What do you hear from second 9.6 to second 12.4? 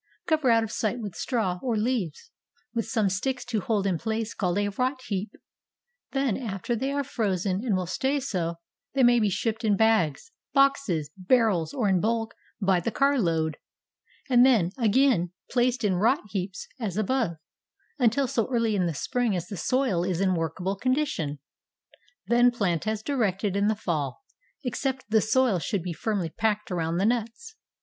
in bags, boxes, barrels, or in bulk